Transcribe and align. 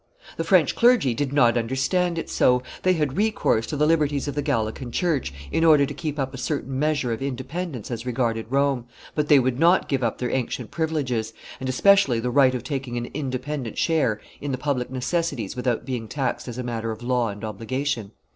The 0.35 0.43
French 0.43 0.73
clergy 0.75 1.13
did 1.13 1.31
not 1.31 1.59
understand 1.59 2.17
it 2.17 2.27
so; 2.27 2.63
they 2.81 2.93
had 2.93 3.17
recourse 3.17 3.67
to 3.67 3.77
the 3.77 3.85
liberties 3.85 4.27
of 4.27 4.33
the 4.33 4.41
Gallican 4.41 4.91
church 4.91 5.31
in 5.51 5.63
order 5.63 5.85
to 5.85 5.93
keep 5.93 6.17
up 6.17 6.33
a 6.33 6.39
certain 6.39 6.79
measure 6.79 7.13
of 7.13 7.21
independence 7.21 7.91
as 7.91 8.03
regarded 8.03 8.47
Rome, 8.49 8.85
but 9.13 9.27
they 9.27 9.37
would 9.37 9.59
not 9.59 9.87
give 9.87 10.01
up 10.01 10.17
their 10.17 10.31
ancient 10.31 10.71
privileges, 10.71 11.33
and 11.59 11.69
especially 11.69 12.19
the 12.19 12.31
right 12.31 12.55
of 12.55 12.63
taking 12.63 12.97
an 12.97 13.11
independent 13.13 13.77
share 13.77 14.19
in 14.41 14.51
the 14.51 14.57
public 14.57 14.89
necessities 14.89 15.55
without 15.55 15.85
being 15.85 16.07
taxed 16.07 16.47
as 16.47 16.57
a 16.57 16.63
matter 16.63 16.89
of 16.89 17.03
law 17.03 17.29
and 17.29 17.43
obligation. 17.43 18.11